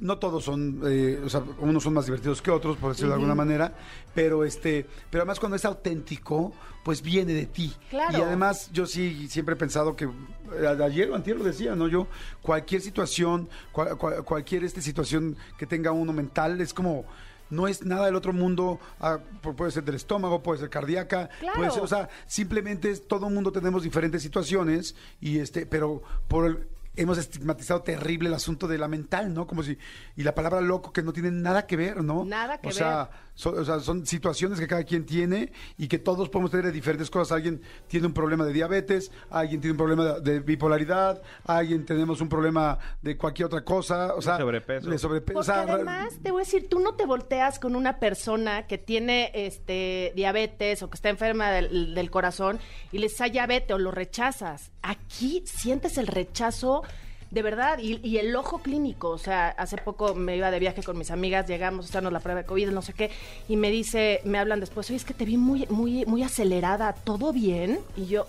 no 0.00 0.18
todos 0.18 0.44
son, 0.44 0.80
eh, 0.86 1.20
o 1.24 1.28
sea, 1.28 1.42
unos 1.58 1.82
son 1.82 1.94
más 1.94 2.06
divertidos 2.06 2.40
que 2.40 2.50
otros, 2.50 2.76
por 2.76 2.90
decirlo 2.90 3.10
de 3.10 3.14
alguna 3.14 3.34
manera, 3.34 3.74
pero 4.14 4.44
este, 4.44 4.86
pero 5.10 5.22
además 5.22 5.40
cuando 5.40 5.56
es 5.56 5.64
auténtico, 5.64 6.52
pues 6.84 7.02
viene 7.02 7.32
de 7.34 7.46
ti. 7.46 7.74
Claro. 7.90 8.16
Y 8.16 8.20
además 8.22 8.70
yo 8.72 8.86
sí 8.86 9.28
siempre 9.28 9.54
he 9.54 9.56
pensado 9.58 9.96
que 9.96 10.04
eh, 10.04 10.76
ayer 10.84 11.10
o 11.10 11.14
antier 11.16 11.36
lo 11.36 11.44
decía, 11.44 11.74
¿no? 11.74 11.88
Yo 11.88 12.06
cualquier 12.42 12.80
situación, 12.80 13.48
cual- 13.72 13.96
cual- 13.98 14.24
cualquier 14.24 14.64
este 14.64 14.80
situación 14.80 15.36
que 15.58 15.66
tenga 15.66 15.90
uno 15.92 16.12
mental 16.12 16.60
es 16.60 16.72
como 16.72 17.04
no 17.50 17.66
es 17.66 17.82
nada 17.82 18.04
del 18.04 18.14
otro 18.14 18.34
mundo, 18.34 18.78
ah, 19.00 19.18
pu- 19.42 19.54
puede 19.54 19.70
ser 19.70 19.82
del 19.82 19.94
estómago, 19.94 20.42
puede 20.42 20.60
ser 20.60 20.68
cardíaca, 20.68 21.30
Claro. 21.40 21.56
puede 21.56 21.70
ser, 21.70 21.82
o 21.82 21.86
sea, 21.86 22.08
simplemente 22.26 22.90
es- 22.90 23.08
todo 23.08 23.26
el 23.28 23.34
mundo 23.34 23.50
tenemos 23.52 23.82
diferentes 23.82 24.22
situaciones 24.22 24.94
y 25.20 25.38
este, 25.38 25.64
pero 25.64 26.02
por 26.28 26.44
el- 26.46 26.68
hemos 27.00 27.16
estigmatizado 27.18 27.82
terrible 27.82 28.28
el 28.28 28.34
asunto 28.34 28.66
de 28.68 28.76
la 28.78 28.88
mental, 28.88 29.32
¿no? 29.32 29.46
Como 29.46 29.62
si 29.62 29.78
y 30.16 30.22
la 30.22 30.34
palabra 30.34 30.60
loco 30.60 30.92
que 30.92 31.02
no 31.02 31.12
tiene 31.12 31.30
nada 31.30 31.66
que 31.66 31.76
ver, 31.76 32.02
¿no? 32.02 32.24
Nada 32.24 32.58
que 32.58 32.68
o 32.68 32.72
sea, 32.72 33.10
so- 33.34 33.50
o 33.52 33.64
sea, 33.64 33.80
son 33.80 34.04
situaciones 34.06 34.58
que 34.58 34.66
cada 34.66 34.84
quien 34.84 35.06
tiene 35.06 35.52
y 35.76 35.88
que 35.88 35.98
todos 35.98 36.28
podemos 36.28 36.50
tener 36.50 36.66
de 36.66 36.72
diferentes 36.72 37.08
cosas. 37.10 37.36
Alguien 37.36 37.62
tiene 37.86 38.06
un 38.06 38.12
problema 38.12 38.44
de 38.44 38.52
diabetes, 38.52 39.10
alguien 39.30 39.60
tiene 39.60 39.72
un 39.72 39.78
problema 39.78 40.04
de, 40.04 40.20
de 40.32 40.40
bipolaridad, 40.40 41.22
alguien 41.44 41.84
tenemos 41.86 42.20
un 42.20 42.28
problema 42.28 42.78
de 43.00 43.16
cualquier 43.16 43.46
otra 43.46 43.64
cosa, 43.64 44.14
o 44.14 44.22
sea, 44.22 44.36
sobrepeso. 44.38 44.90
de 44.90 44.98
sobrepeso. 44.98 45.38
o 45.38 45.42
Porque 45.42 45.52
sea, 45.52 45.64
re- 45.66 45.72
además, 45.72 46.14
te 46.22 46.30
voy 46.30 46.42
a 46.42 46.44
decir, 46.44 46.68
tú 46.68 46.80
no 46.80 46.94
te 46.94 47.06
volteas 47.06 47.58
con 47.58 47.76
una 47.76 47.98
persona 47.98 48.66
que 48.66 48.78
tiene 48.78 49.30
este 49.34 50.12
diabetes 50.16 50.82
o 50.82 50.90
que 50.90 50.96
está 50.96 51.08
enferma 51.08 51.50
del, 51.50 51.94
del 51.94 52.10
corazón 52.10 52.58
y 52.92 52.98
le 52.98 53.04
dices, 53.06 53.20
"Ay, 53.20 53.30
diabetes 53.30 53.74
o 53.74 53.78
lo 53.78 53.90
rechazas. 53.90 54.72
Aquí 54.82 55.42
sientes 55.46 55.98
el 55.98 56.06
rechazo 56.06 56.82
de 57.30 57.42
verdad 57.42 57.78
y, 57.78 58.00
y 58.06 58.18
el 58.18 58.34
ojo 58.36 58.58
clínico. 58.58 59.10
O 59.10 59.18
sea, 59.18 59.48
hace 59.48 59.76
poco 59.78 60.14
me 60.14 60.36
iba 60.36 60.50
de 60.50 60.58
viaje 60.58 60.82
con 60.82 60.98
mis 60.98 61.10
amigas, 61.10 61.46
llegamos 61.46 61.86
a 61.86 61.88
hacernos 61.88 62.12
la 62.12 62.20
prueba 62.20 62.42
de 62.42 62.46
COVID, 62.46 62.70
no 62.70 62.82
sé 62.82 62.92
qué, 62.92 63.10
y 63.48 63.56
me 63.56 63.70
dice, 63.70 64.20
me 64.24 64.38
hablan 64.38 64.60
después, 64.60 64.88
oye, 64.90 64.96
es 64.96 65.04
que 65.04 65.14
te 65.14 65.24
vi 65.24 65.36
muy, 65.36 65.66
muy, 65.68 66.04
muy 66.06 66.22
acelerada, 66.22 66.92
¿todo 66.92 67.32
bien? 67.32 67.80
Y 67.96 68.06
yo, 68.06 68.26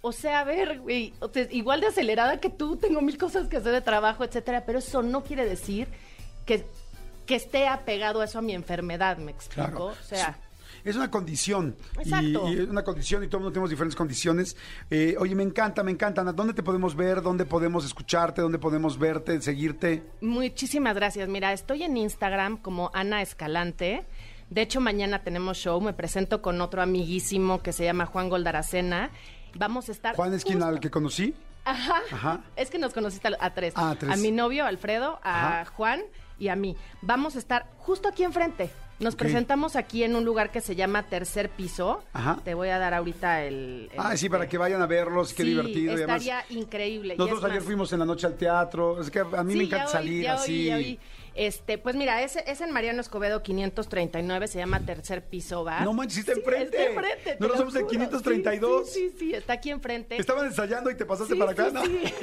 o 0.00 0.12
sea, 0.12 0.40
a 0.40 0.44
ver, 0.44 0.80
güey, 0.80 1.12
igual 1.50 1.80
de 1.80 1.88
acelerada 1.88 2.38
que 2.38 2.50
tú, 2.50 2.76
tengo 2.76 3.00
mil 3.00 3.18
cosas 3.18 3.48
que 3.48 3.56
hacer 3.56 3.72
de 3.72 3.80
trabajo, 3.80 4.24
etcétera, 4.24 4.64
pero 4.64 4.78
eso 4.78 5.02
no 5.02 5.24
quiere 5.24 5.44
decir 5.44 5.88
que, 6.44 6.64
que 7.26 7.34
esté 7.34 7.66
apegado 7.66 8.20
a 8.20 8.26
eso 8.26 8.38
a 8.38 8.42
mi 8.42 8.54
enfermedad, 8.54 9.18
¿me 9.18 9.32
explico? 9.32 9.68
Claro. 9.68 9.86
O 9.86 10.04
sea, 10.04 10.38
Es 10.84 10.96
una 10.96 11.10
condición. 11.10 11.76
Y, 11.96 12.02
Exacto. 12.02 12.48
y 12.48 12.54
es 12.60 12.68
una 12.68 12.84
condición 12.84 13.24
y 13.24 13.28
todos 13.28 13.40
mundo 13.42 13.52
tenemos 13.52 13.70
diferentes 13.70 13.96
condiciones. 13.96 14.56
Eh, 14.90 15.16
oye, 15.18 15.34
me 15.34 15.42
encanta, 15.42 15.82
me 15.82 15.90
encanta. 15.90 16.20
Ana, 16.20 16.32
¿Dónde 16.32 16.54
te 16.54 16.62
podemos 16.62 16.94
ver? 16.96 17.22
¿Dónde 17.22 17.44
podemos 17.44 17.84
escucharte? 17.84 18.42
¿Dónde 18.42 18.58
podemos 18.58 18.98
verte, 18.98 19.40
seguirte? 19.42 20.02
muchísimas 20.20 20.94
gracias. 20.94 21.28
Mira, 21.28 21.52
estoy 21.52 21.82
en 21.82 21.96
Instagram 21.96 22.56
como 22.58 22.90
Ana 22.94 23.22
Escalante. 23.22 24.04
De 24.50 24.62
hecho, 24.62 24.80
mañana 24.80 25.22
tenemos 25.22 25.58
show. 25.58 25.80
Me 25.80 25.92
presento 25.92 26.40
con 26.40 26.60
otro 26.60 26.80
amiguísimo 26.82 27.62
que 27.62 27.72
se 27.72 27.84
llama 27.84 28.06
Juan 28.06 28.28
Goldaracena. 28.28 29.10
Vamos 29.54 29.88
a 29.88 29.92
estar. 29.92 30.14
Juan 30.14 30.34
es 30.34 30.44
quien 30.44 30.62
al 30.62 30.78
que 30.80 30.90
conocí. 30.90 31.34
Ajá. 31.64 32.00
Ajá. 32.12 32.40
Es 32.54 32.70
que 32.70 32.78
nos 32.78 32.92
conociste 32.92 33.26
a, 33.28 33.36
a 33.40 33.54
tres. 33.54 33.74
Ah, 33.76 33.90
a 33.90 33.96
tres. 33.96 34.12
A 34.12 34.16
mi 34.16 34.30
novio, 34.30 34.64
Alfredo, 34.66 35.18
a 35.24 35.62
Ajá. 35.62 35.70
Juan 35.72 36.02
y 36.38 36.46
a 36.48 36.54
mí. 36.54 36.76
Vamos 37.02 37.34
a 37.34 37.40
estar 37.40 37.66
justo 37.78 38.08
aquí 38.08 38.22
enfrente. 38.22 38.70
Nos 38.98 39.14
presentamos 39.14 39.76
aquí 39.76 40.04
en 40.04 40.16
un 40.16 40.24
lugar 40.24 40.50
que 40.50 40.62
se 40.62 40.74
llama 40.74 41.02
Tercer 41.02 41.50
Piso. 41.50 42.02
Ajá. 42.14 42.40
Te 42.42 42.54
voy 42.54 42.68
a 42.70 42.78
dar 42.78 42.94
ahorita 42.94 43.44
el... 43.44 43.90
el- 43.92 43.98
Ah, 43.98 44.16
sí, 44.16 44.28
para 44.30 44.48
que 44.48 44.56
vayan 44.56 44.80
a 44.80 44.86
verlos, 44.86 45.34
qué 45.34 45.42
Sí, 45.42 45.50
divertido. 45.50 45.92
y 45.98 46.00
estaría 46.00 46.44
increíble. 46.48 47.14
Y 47.14 47.18
nosotros 47.18 47.40
es 47.40 47.44
ayer 47.44 47.56
más- 47.58 47.64
fuimos 47.66 47.92
en 47.92 47.98
la 47.98 48.04
noche 48.06 48.26
al 48.26 48.36
teatro. 48.36 48.98
Es 49.00 49.10
que 49.10 49.18
a 49.18 49.24
mí 49.44 49.52
Sí, 49.52 49.58
me 49.58 49.64
encanta 49.64 49.84
ya 49.86 49.90
salir 49.92 50.22
ya 50.24 50.34
así. 50.34 50.64
ya 50.66 50.76
oí. 50.76 50.98
Este, 51.34 51.76
pues 51.76 51.94
mira, 51.96 52.22
es, 52.22 52.36
es 52.36 52.62
en 52.62 52.72
Mariano 52.72 53.02
Escobedo 53.02 53.42
539, 53.42 54.48
se 54.48 54.58
llama 54.58 54.80
Tercer 54.80 55.22
Piso 55.22 55.62
Bar. 55.64 55.82
No 55.82 55.92
manches, 55.92 56.14
sí 56.14 56.20
está 56.20 56.32
Sí, 56.32 56.38
enfrente. 56.40 56.78
Está 56.78 56.90
enfrente. 56.90 57.22
te 57.22 57.30
Nosotros 57.38 57.50
lo 57.50 57.56
somos 57.58 57.74
el 57.74 57.82
juro. 57.82 57.90
532. 57.90 58.88
Sí, 58.90 59.10
sí, 59.10 59.16
sí, 59.18 59.34
está 59.34 59.52
aquí 59.52 59.68
enfrente. 59.70 60.16
Estaban 60.16 60.46
ensayando 60.46 60.90
y 60.90 60.94
te 60.96 61.04
pasaste 61.04 61.34
Sí, 61.34 61.38
para 61.38 61.52
acá, 61.52 61.66
sí, 61.68 61.74
¿no? 61.74 61.84
sí. 61.84 62.14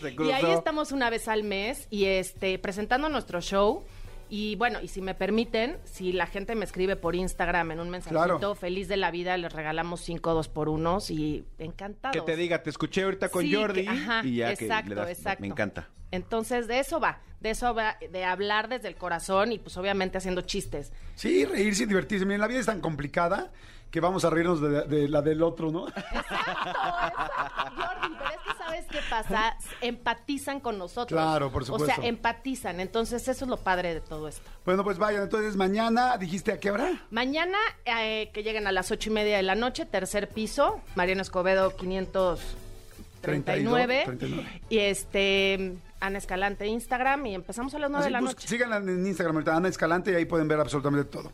Se 0.00 0.24
Y 0.24 0.30
ahí 0.32 0.50
estamos 0.52 0.90
una 0.90 1.08
vez 1.10 1.28
al 1.28 1.44
mes 1.44 1.86
y 1.90 2.06
este 2.06 2.58
presentando 2.58 3.08
nuestro 3.08 3.40
show. 3.40 3.84
Y 4.28 4.56
bueno, 4.56 4.80
y 4.80 4.88
si 4.88 5.00
me 5.00 5.14
permiten, 5.14 5.78
si 5.84 6.12
la 6.12 6.26
gente 6.26 6.54
me 6.54 6.64
escribe 6.64 6.96
por 6.96 7.14
Instagram 7.14 7.72
en 7.72 7.80
un 7.80 7.90
mensajito, 7.90 8.22
Claro. 8.24 8.54
feliz 8.54 8.88
de 8.88 8.96
la 8.96 9.10
vida, 9.10 9.36
les 9.36 9.52
regalamos 9.52 10.00
cinco 10.00 10.34
dos 10.34 10.48
por 10.48 10.68
unos 10.68 11.10
y 11.10 11.44
encantados. 11.58 12.16
Que 12.16 12.22
te 12.22 12.36
diga, 12.36 12.62
te 12.62 12.70
escuché 12.70 13.02
ahorita 13.04 13.28
con 13.28 13.42
Sí, 13.44 13.54
Jordi 13.54 13.82
que- 13.84 13.88
ajá, 13.90 14.22
y 14.24 14.36
ya 14.36 14.50
exacto, 14.52 14.84
que 14.84 14.88
le 14.90 14.94
das, 15.00 15.08
exacto. 15.10 15.40
me 15.42 15.46
encanta. 15.48 15.88
Entonces, 16.10 16.66
de 16.68 16.78
eso 16.78 17.00
va, 17.00 17.20
de 17.40 17.50
eso 17.50 17.74
va, 17.74 17.96
de 18.10 18.24
hablar 18.24 18.68
desde 18.68 18.88
el 18.88 18.96
corazón 18.96 19.52
y 19.52 19.58
pues 19.58 19.76
obviamente 19.76 20.18
haciendo 20.18 20.42
chistes. 20.42 20.92
Sí, 21.16 21.44
reírse 21.44 21.82
y 21.82 21.86
divertirse. 21.86 22.24
Miren, 22.24 22.40
la 22.40 22.46
vida 22.46 22.60
es 22.60 22.66
tan 22.66 22.80
complicada 22.80 23.52
que 23.90 24.00
vamos 24.00 24.24
a 24.24 24.30
reírnos 24.30 24.60
de, 24.60 24.82
de 24.82 25.08
la 25.08 25.22
del 25.22 25.42
otro, 25.42 25.70
¿no? 25.70 25.86
Exacto, 25.88 26.10
exacto, 26.16 27.70
Jordi, 27.76 28.14
pero 28.18 28.30
es 28.30 28.36
que 28.44 28.53
sabes 28.74 28.86
qué 28.90 28.98
pasa, 29.08 29.56
empatizan 29.80 30.60
con 30.60 30.78
nosotros. 30.78 31.18
Claro, 31.20 31.50
por 31.50 31.62
O 31.62 31.66
supuesto. 31.66 31.94
sea, 32.00 32.06
empatizan, 32.08 32.80
entonces 32.80 33.26
eso 33.28 33.44
es 33.44 33.48
lo 33.50 33.56
padre 33.58 33.94
de 33.94 34.00
todo 34.00 34.28
esto. 34.28 34.42
Bueno, 34.64 34.84
pues 34.84 34.98
vayan. 34.98 35.22
Entonces, 35.22 35.56
mañana, 35.56 36.16
¿dijiste 36.18 36.52
a 36.52 36.60
qué 36.60 36.70
hora? 36.70 37.02
Mañana, 37.10 37.58
eh, 37.84 38.30
que 38.32 38.42
lleguen 38.42 38.66
a 38.66 38.72
las 38.72 38.90
ocho 38.90 39.10
y 39.10 39.12
media 39.12 39.36
de 39.36 39.42
la 39.42 39.54
noche, 39.54 39.86
tercer 39.86 40.28
piso, 40.28 40.80
Mariano 40.94 41.22
Escobedo 41.22 41.74
539. 41.76 44.02
39. 44.04 44.60
Y 44.68 44.78
este, 44.80 45.74
Ana 46.00 46.18
Escalante 46.18 46.66
Instagram 46.66 47.24
y 47.26 47.34
empezamos 47.34 47.74
a 47.74 47.78
las 47.78 47.90
nueve 47.90 48.04
Así, 48.04 48.08
de 48.08 48.12
la 48.12 48.20
bus- 48.20 48.34
noche. 48.34 48.48
síganla 48.48 48.76
en 48.76 49.06
Instagram, 49.06 49.36
ahorita, 49.36 49.56
Ana 49.56 49.68
Escalante, 49.68 50.12
y 50.12 50.14
ahí 50.14 50.24
pueden 50.26 50.46
ver 50.46 50.60
absolutamente 50.60 51.10
todo. 51.10 51.32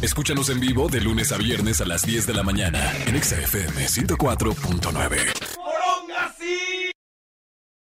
Escúchanos 0.00 0.48
en 0.48 0.60
vivo 0.60 0.88
de 0.88 1.00
lunes 1.02 1.30
a 1.32 1.36
viernes 1.36 1.80
a 1.82 1.84
las 1.84 2.02
10 2.06 2.26
de 2.26 2.32
la 2.34 2.42
mañana 2.42 2.80
en 3.06 3.14
Exa 3.16 3.36
FM 3.40 3.86
104.9. 3.88 5.18